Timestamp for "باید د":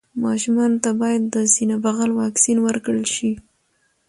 1.01-1.35